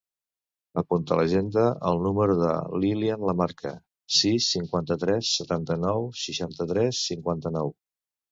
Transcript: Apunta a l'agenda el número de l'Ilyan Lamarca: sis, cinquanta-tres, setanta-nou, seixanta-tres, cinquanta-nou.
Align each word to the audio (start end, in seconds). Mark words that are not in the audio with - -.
Apunta 0.81 1.13
a 1.15 1.17
l'agenda 1.17 1.65
el 1.89 1.99
número 2.05 2.37
de 2.39 2.53
l'Ilyan 2.85 3.27
Lamarca: 3.29 3.75
sis, 4.21 4.47
cinquanta-tres, 4.55 5.29
setanta-nou, 5.41 6.09
seixanta-tres, 6.23 7.05
cinquanta-nou. 7.13 7.71